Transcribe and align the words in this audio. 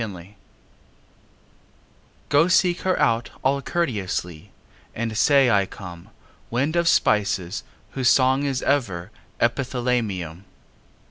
XIII 0.01 0.35
Go 2.29 2.47
seek 2.47 2.81
her 2.81 2.99
out 2.99 3.29
all 3.43 3.61
courteously, 3.61 4.51
And 4.95 5.15
say 5.15 5.51
I 5.51 5.67
come, 5.67 6.09
Wind 6.49 6.75
of 6.75 6.87
spices 6.87 7.63
whose 7.91 8.09
song 8.09 8.43
is 8.43 8.63
ever 8.63 9.11
Epithalamium. 9.39 10.45